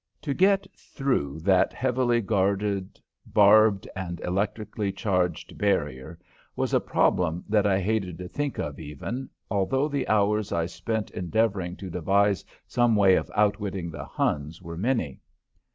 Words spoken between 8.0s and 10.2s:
to think of, even, although the